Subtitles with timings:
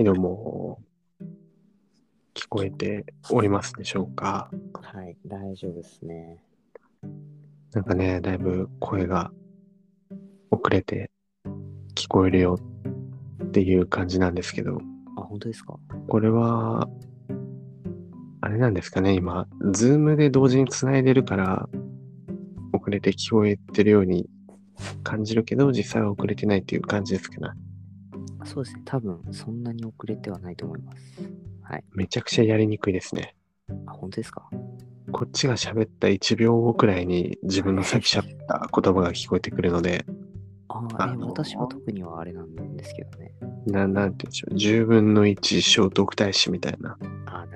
[0.00, 0.78] はい、どうも。
[2.32, 4.50] 聞こえておりますでしょうか？
[4.72, 6.42] はい、大丈夫ですね。
[7.74, 9.30] なんかね、だいぶ声が
[10.50, 11.10] 遅れて
[11.94, 12.58] 聞こえるよ
[13.44, 14.80] っていう感じなんですけど、
[15.18, 15.78] あ、本当ですか？
[16.08, 16.88] これは、
[18.40, 21.68] あれなんですかね、今、ズームで同時につないでるから、
[22.72, 24.30] 遅れて聞こえてるように
[25.02, 27.50] 感じるけど、実際は遅れてないっていう感じですかね。
[28.44, 28.82] そうですね。
[28.84, 30.98] 多分、そんなに遅れてはないと思います。
[31.62, 31.84] はい。
[31.92, 33.34] めちゃくちゃやりにくいですね。
[33.86, 34.48] あ、本当ですか？
[35.12, 40.04] こっちが喋った1秒後くらいに自分のさっき喋った言葉が聞こえてくるので、
[40.68, 43.32] あえあの私は特にはあれなんですけどね。
[43.66, 46.96] ななんて言うんでしょう、10分の1聖徳太子みたいな。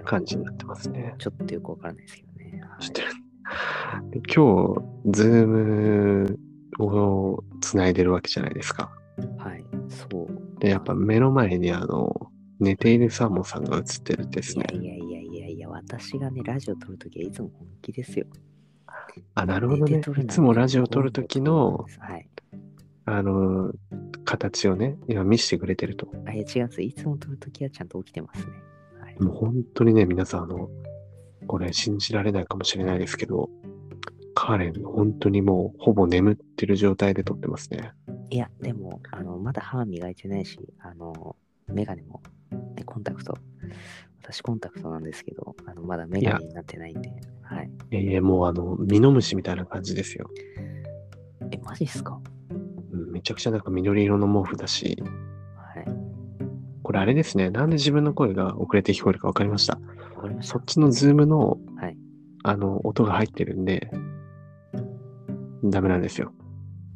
[0.05, 1.15] 感じになってますね。
[1.19, 2.63] ちょっとよくわからないですけどね。
[2.63, 3.25] はいちょっと
[4.11, 6.39] で今日、ズーム
[6.79, 8.91] をつないでるわけじゃないですか。
[9.39, 10.34] はい、そう。
[10.65, 14.65] で、やっぱ目の前にあの、寝ているサーモンさんが映ってるんですね。
[14.73, 18.25] いやいやいやいや私がね、ラジオ撮るときはいつも本気ですよ。
[19.35, 22.27] あ、なるほどねいつもラジオを撮るときの、はい。
[23.05, 23.73] あの、
[24.25, 26.09] 形をね、今見せてくれてると。
[26.27, 26.83] あ、いや違うんです。
[26.83, 28.53] いつも撮るときはちゃんと起きてますね。
[29.03, 29.21] はい。
[29.21, 30.71] もう本当にね、皆さん、あの、
[31.47, 33.51] これ信じられないかもしれないですけど、
[34.35, 37.93] カーレン、本当にもうほぼ眠ってる状態で撮ってますね。
[38.35, 41.37] いや、でも、あの、まだ歯磨いてないし、あの、
[41.69, 42.21] メガネも、
[42.75, 43.39] ね、コンタクト、
[44.25, 47.71] 私コンタクトなんですけど、あの、まだメガネになってないんで、はい。
[47.93, 50.29] いやいや、もうあの、ミノムシみたいな感じですよ。
[51.53, 52.21] え、マジっすか？
[52.91, 55.01] うんめちゃくちゃなんか緑色の毛布だし、
[55.55, 55.85] はい。
[56.83, 59.79] これあれですね、なんで自分の声が遅れて聞こえるか分かりました。
[60.17, 61.97] わかりましたそっちのズームの、はい。
[62.43, 63.93] あの、音が入ってるんで、
[65.63, 66.33] ダメなんですよ。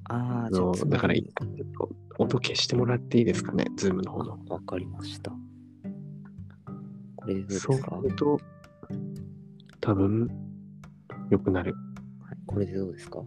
[0.09, 4.39] ああ、あじゃあつまり、のだから一回ちょっと音消してもらっていいですかね、ズームの方の。
[4.51, 5.33] あわかりました。
[7.17, 8.39] これでどうですそうか、すると、
[9.81, 10.29] 多分、
[11.31, 11.75] 良くなる。
[12.21, 13.21] はい、これでどうですか？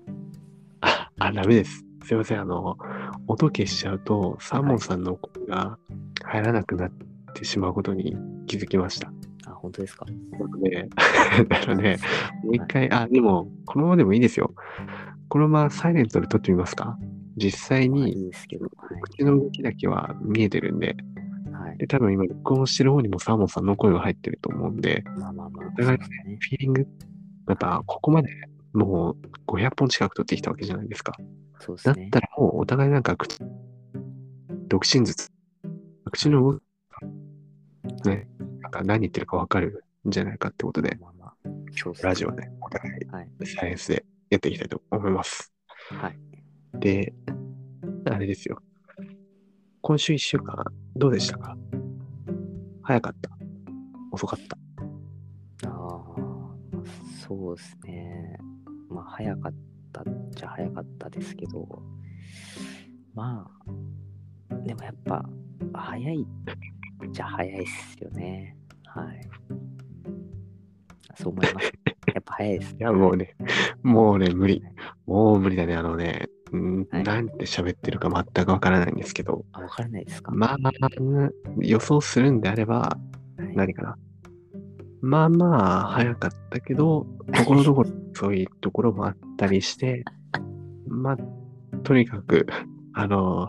[0.82, 1.86] あ、あ、ダメです。
[2.04, 2.42] すいません。
[2.42, 2.78] あの、
[3.28, 5.78] 音消しちゃうと、サーモンさんの声が
[6.24, 6.92] 入らなくなっ
[7.36, 8.16] てしまうことに
[8.48, 9.14] 気づきました。
[9.46, 10.06] あ、本当ですか？
[10.32, 10.90] なので、
[11.48, 12.00] だからね、
[12.44, 14.56] もう一回、あ、でも、このままでもいいですよ。
[15.32, 16.98] このままサイレントで撮ってみますか？
[17.38, 18.32] 実際に。
[19.02, 20.98] 口の動きだけは見えてるんで、
[21.54, 21.78] はい。
[21.78, 26.38] で、多分今、録音してる方にもサーモンさんの声が入ってると思うんで、まあまあまあ、お互いね。
[26.38, 26.86] フィーリング、
[27.48, 28.30] やっぱ、ここまで
[28.74, 31.14] もう500本近く撮ってきたわけじゃないですか。
[31.60, 32.28] そうですねだった。
[32.28, 33.40] らもうお互いなんか口、
[34.68, 35.32] 独身ずつ、
[36.12, 36.62] 口の動き
[38.04, 38.28] がね、
[38.60, 41.34] なんか何言ってるかわかるんじゃないかってことで、まあまあ、
[42.04, 43.46] ラジオでお互い。
[43.46, 45.54] サイエンスでやっていきたいと思います。
[45.90, 46.18] はい。
[46.80, 47.14] で、
[48.06, 48.62] あれですよ。
[49.82, 50.64] 今週一週間、
[50.96, 51.58] どうでしたか？
[52.82, 53.30] 早かった？
[54.12, 54.58] 遅かった？
[55.68, 55.74] ああ、
[57.28, 58.38] そうですね。
[58.90, 59.54] まあ、早かっ
[59.92, 60.04] たっ
[60.34, 61.68] ちゃ早かったですけど、
[63.14, 63.52] ま
[64.50, 65.30] あ、でもやっぱ、
[65.74, 66.26] 早い
[67.06, 68.56] っちゃ早いっすよね。
[68.86, 69.30] はい。
[71.16, 71.74] そう思います。
[72.42, 72.76] 早いです。
[72.80, 73.36] いや、もうね、
[73.84, 74.64] もうね、無理。
[75.06, 75.76] もう無理だね。
[75.76, 80.32] あのね、んはいなんて喋ってるか全くわからないんですけど、あ、わからないですか？
[80.34, 80.58] まあ、
[81.60, 82.98] 予想するんであれば、は
[83.52, 83.98] い何かな。
[85.02, 90.04] まあまあ、早かったけど、ところどころ そういうところもあったりして、
[90.88, 91.18] まあ、
[91.84, 92.46] とにかく、
[92.94, 93.48] あの、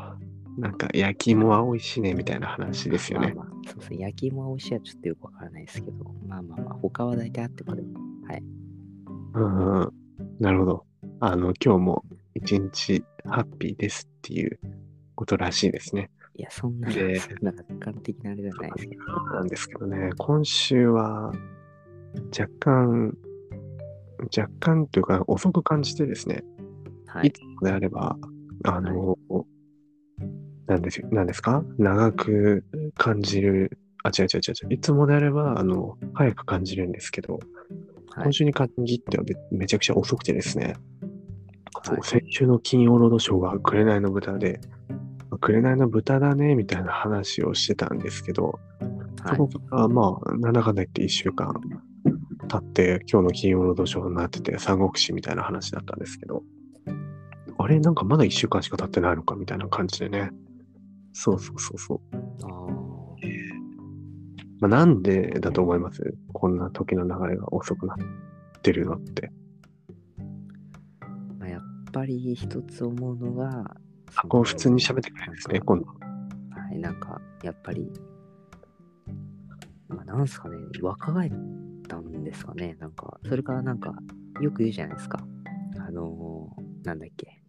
[0.59, 3.35] なんか焼き芋は美味しいねみたいな話ですよね。
[3.37, 3.99] まあまあ、そうですね。
[3.99, 7.83] 焼き芋は美味しいはちょっとよくわからないですけど、まあまあまあ、他は大体あってこれ。
[7.83, 8.43] はい。
[9.35, 9.93] うんうん、
[10.41, 10.85] なるほど。
[11.21, 12.05] あの、今日も
[12.35, 14.59] 一日ハッピーですっていう
[15.15, 16.11] ことらしいですね。
[16.35, 19.03] いや、そんな、でそんな楽観的なあれじゃないですけど。
[19.05, 21.33] そうなんですけどね、今週は
[22.39, 23.17] 若干、
[24.37, 26.43] 若干というか遅く感じてですね、
[27.07, 27.29] はい。
[27.29, 27.33] い。
[27.33, 28.17] つもであれば、
[28.65, 29.17] あの、
[30.67, 31.65] なんですなんですか？
[31.79, 32.65] 長く
[32.97, 37.43] 感じる、あ、違う違う違う違う、いつもであれば、あの、早く感じるんですけど、はい
[38.15, 40.77] 今週に限ってはめめちゃくちゃ遅くてですね、
[41.85, 42.01] はい。
[42.03, 44.61] 先週の金曜ロードショーが紅の豚で、
[45.41, 48.61] 紅の豚だね、みたいな話をしてたんですけど、
[49.23, 49.37] はい。
[49.37, 51.55] そこからまあ、なんだかんだ言って1週間
[52.49, 56.43] 経って、今日の金曜ロードショーになってて、三国志みたいな話だったんですけど、
[57.59, 60.31] あれ、なんかまだ1週間しか経ってないのかみたいな感じでね。
[61.13, 62.82] そうそうそうそう。
[64.63, 66.15] まあ、なんでだと思います？
[66.33, 67.97] こんな時の流れが遅くなっ
[68.63, 69.33] てるのって。
[71.41, 71.63] まあ、やっ
[71.93, 73.75] ぱり一つ思うのが、
[74.15, 75.87] あ、こう普通に喋ってくれるんですね、今度。
[75.87, 75.95] は
[76.73, 77.91] い、なんか、やっぱり、
[79.89, 81.33] まあ、なんすかね、若返っ
[81.89, 82.77] たんですかね。
[82.79, 83.93] なんか、それからなんか、
[84.41, 85.27] よく言うじゃないですか。
[85.77, 87.43] あのーなんだっけ。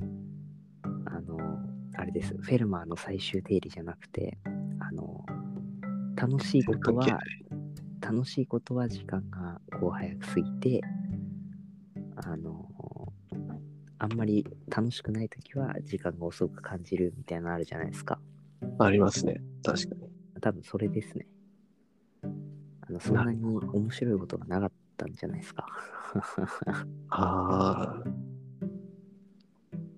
[0.00, 1.40] あのー
[1.98, 2.34] あれです。
[2.36, 4.55] フェルマーの最終定理じゃなくて、あのー
[6.16, 7.18] 楽しいことは
[8.00, 10.80] 楽しいことは時間がこう早く過ぎて、
[12.16, 12.76] あのー
[13.98, 18.20] あんまり楽しくないときは時間が遅く感じるみたいなのあるじゃないですか。
[18.78, 19.40] ありますね。
[19.64, 20.10] 確かに。
[20.40, 21.26] 多分それですね。
[22.22, 25.66] あのそんなに面白いことがなかったんじゃないですか。
[27.08, 28.02] あ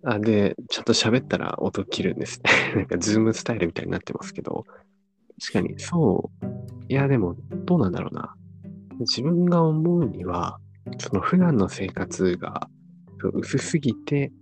[0.05, 0.13] あ。
[0.15, 2.51] あ、で、ちょっと喋ったら音切るんですね。
[2.77, 4.65] なんか、ズームスタイルみたいになってますけど、
[5.41, 6.47] 確かに、そう。
[6.89, 8.35] いや、でも、どうなんだろうな。
[9.01, 10.59] 自分が思うには、
[10.99, 12.69] その普段の生活が
[13.35, 14.33] 薄すぎて、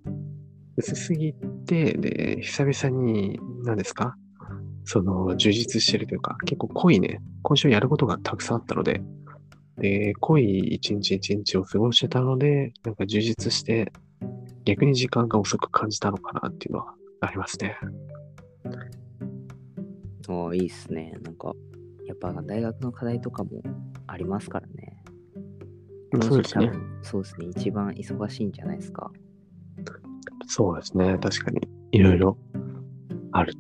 [0.77, 1.35] 薄すぎ
[1.67, 4.17] て、で、久々に、何ですか？
[4.85, 9.03] その、充実してるというか、結構濃いね、今週やることがたくさんあったので、
[9.79, 13.93] で、濃い一日一日を過ごしてたので、なんか充実して、
[14.65, 17.77] 逆に時間が遅く感じたのかなっていうのはありますね。
[20.31, 21.19] おーいいっすね。
[21.23, 21.53] なんか、
[22.07, 23.63] やっぱ大学の課題とかも
[24.07, 25.03] ありますからね。
[26.23, 26.71] そうですね
[27.03, 27.47] そうですね。
[27.47, 29.11] 一番忙しいんじゃないですか。
[30.47, 31.19] そうですね。
[31.19, 31.61] 確かに、
[31.93, 32.39] いろいろ
[33.33, 33.55] ある、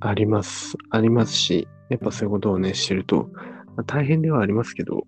[0.00, 3.30] あります、ありますし、やっぱそういうことをね、してると、
[3.76, 5.06] まあ大変ではありますけど、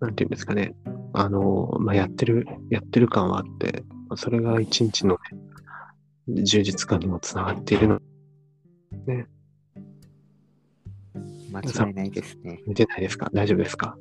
[0.00, 0.74] なんていうんですかね。
[1.14, 5.18] あの、まあ、やってる、やってる感はあって、まあそれが一日の、
[6.26, 8.00] ね、充実感にもつながっているの。
[11.54, 12.60] 間違いないですね。
[12.66, 13.30] 見てないですか？
[13.32, 13.96] 大丈夫ですか？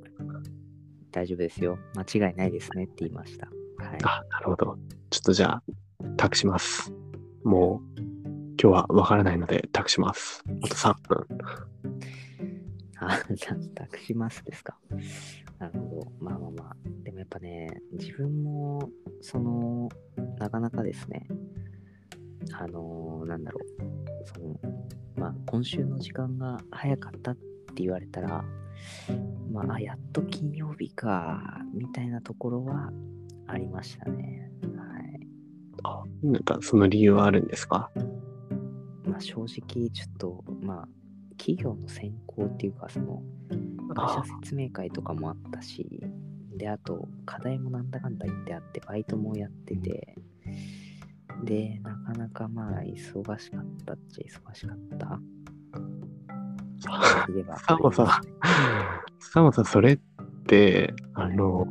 [1.12, 1.78] 大丈夫ですよ。
[1.96, 3.46] 間違いないですねって言いました。
[3.46, 3.98] はい。
[4.04, 4.78] あ、なるほど。
[5.10, 5.64] ちょっとじゃあ、
[6.18, 6.92] 託します。
[7.44, 8.02] もう、
[8.62, 10.44] 今日はわからないので託します。
[10.64, 11.28] あと3分。
[13.00, 14.78] あ、じゃあ、託しますですか。
[15.60, 16.12] なるほど。
[16.20, 16.76] まあまあまあ。
[17.04, 18.90] でもやっぱね、自分も、
[19.22, 19.90] その、
[20.40, 21.28] なかなかですね、
[22.54, 24.60] あのーなんだろう、その、
[25.16, 28.44] まあ、今週の時間が早かったって言われたら、
[29.52, 32.92] まあ、あやっと金曜日か、みたいなところは
[33.48, 34.52] ありましたね。
[34.76, 35.28] はい。
[35.84, 37.92] あ、なんかその理由はあるんですか？
[39.06, 40.88] まあ、正直、ちょっと、まあ、
[41.38, 43.22] 企業の選考っていうか、その、
[43.94, 46.02] 会あ社説明会とかもあったし、
[46.58, 50.16] で、あと、課題もなんだかんだ言ってあって、バイトもやってて、
[51.44, 55.20] で、なかなかまあ、忙しかったっちゃ忙しかった。
[57.66, 58.08] サモさん、
[59.20, 60.00] サモさん、それっ
[60.46, 61.66] て、あの、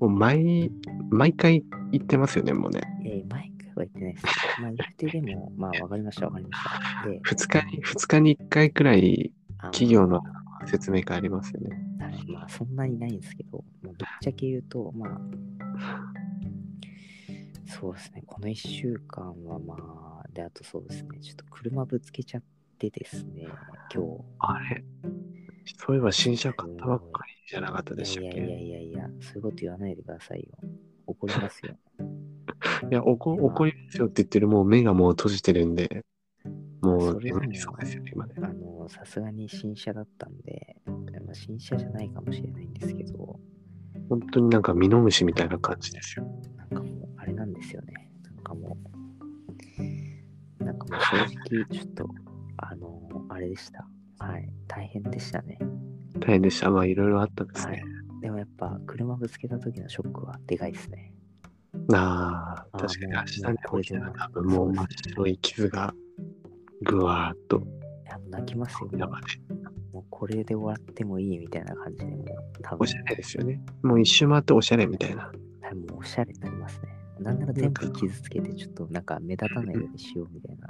[0.00, 0.70] もう毎、
[1.10, 2.80] 毎回言ってますよね、もうね。
[3.04, 4.26] えー、毎回は言ってないです。
[4.60, 6.64] まあ、言ってでも、まあ、わかりました、わかりまし
[7.04, 7.08] た。
[7.08, 10.20] で、二日に、二日に一回くらいあ企業の
[10.66, 11.76] 説明会ありますよね。
[12.00, 15.20] はい、まあ、そんなにないんですけど、もうぶっちゃけ言うと、まあ、
[17.80, 22.42] そうですね、この1週間はまあ、で、あとそうですね、ちょっと車ぶつけちゃっ
[22.78, 23.46] てですね、
[23.94, 24.24] 今日。
[24.38, 24.84] あれ？
[25.64, 28.38] そういえば新車買ったばっかりじゃなかったでしたっけ？
[28.38, 30.46] いやいやいやいや、そういうこと言わないでくださいよ。
[31.06, 31.76] 怒りますよ。
[32.90, 36.04] いや、怒怒りますよって言ってる、もう目がもう閉じてるんで、
[36.82, 38.34] もそうそうですよね、今ね。
[38.38, 43.38] あの、さすがに新車だったんで、まあ、新車じゃないかもしれないんですけど、
[44.08, 46.26] 本当になんかミノムシみたいな感じですよ。
[51.00, 52.08] 正直、ちょっと、
[52.58, 53.86] あの、あれでした。
[54.18, 54.48] はい。
[54.68, 55.58] 大変でしたね。
[56.20, 56.70] 大変でした。
[56.70, 57.84] まあ、いろいろあったんですはいね。。
[58.20, 61.12] でもやっぱ、車ぶつけた時のショックはでかいですね。
[61.92, 65.94] ああ、確かに明日ねもう、起きたら多分もう真っ白い傷が
[66.82, 67.60] ぐわーっとい
[68.06, 68.88] や、泣きますよ。
[68.92, 69.26] も山で。
[69.48, 72.26] うもうこれで終わってもいいみたいな感じで、もう
[72.62, 73.60] 多分おし、ゃれですよね。
[73.82, 75.26] もう一周回っておしゃれみたいな。
[75.26, 76.88] はいもうおしゃれになりますね。
[77.20, 80.68] なんなら全部傷つけて、ちょっとなんか目立たないようにしようみたいな。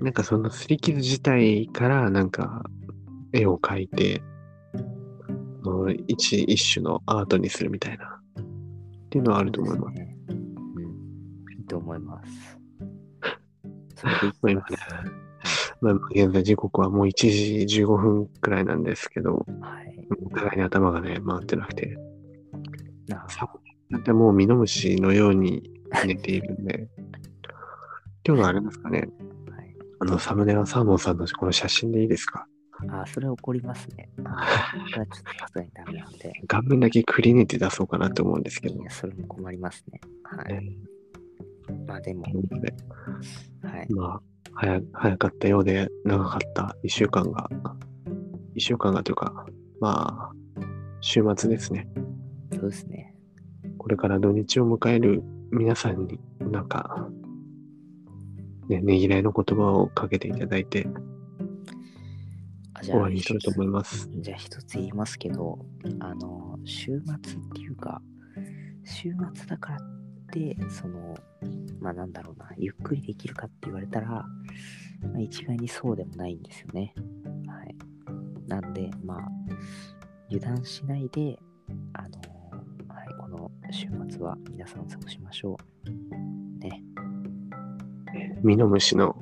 [0.00, 2.64] なんかその擦り傷自体からなんか
[3.32, 4.22] 絵を描いて、
[5.62, 8.20] もう一一種のアートにするみたいな。
[8.36, 9.94] っていうのはあると思います。
[9.94, 10.16] すね。
[10.28, 10.84] うん。
[11.58, 12.58] いいと思います。
[14.04, 14.74] まあ今ねき
[15.80, 20.08] まあ、現在時刻はもう1時15分くらいなんですけど、はい。
[20.26, 21.98] お互いに頭がね、回ってなくて、
[23.88, 25.70] なってもうミノムシのように
[26.06, 26.88] 寝ているんで、
[28.24, 29.10] 今日のあれですかね、はい。
[30.00, 32.46] あのサムネはサーモンさんのこの写真でいいですか？
[32.88, 34.08] あ、それは怒りますね。
[34.24, 34.46] あ
[34.90, 36.32] それはちょっとさすがにダメなんで。
[36.46, 40.00] 画面だけくり抜いて出そうかなと思うんですけどい、や、それも困りますね。
[40.22, 40.54] はい。
[40.54, 40.76] ね
[41.86, 42.28] まあでもは
[43.82, 43.92] い。
[43.92, 44.20] まあ、
[44.54, 47.74] 早早かったようで長かった1週間が、1
[48.54, 49.46] 一週間がというか、
[49.80, 50.62] まあ、
[51.00, 51.88] 週末ですね。
[52.52, 53.14] そうですね。
[53.78, 57.08] これから土日を迎える皆さんに、なんか、
[58.70, 60.86] ね、ねぎらいの言葉をかけていただいて、
[62.80, 64.08] 終わりにしたいと思います。
[64.20, 65.58] じゃあ一つ言いますけど、
[65.98, 68.00] あの、週末っていうか、
[68.84, 69.80] 週末だからっ
[70.32, 71.16] て、その、
[71.80, 74.26] まあなんだろうな、ゆっくりできるかって言われたら、ま
[75.16, 76.94] あ、一概にそうでもないんですよね。
[77.48, 77.76] はい。
[78.46, 79.28] なんで、まあ、
[80.30, 81.40] 油断しないで、
[81.94, 82.08] あの、
[82.88, 86.39] はい、この週末は皆さん過ごしましょう。
[88.42, 89.16] ミノムシの